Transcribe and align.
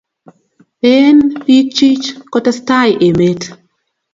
been 0.81 1.17
biik 1.45 1.67
chich 1.77 2.05
kotestai 2.31 2.89
emet 3.07 3.41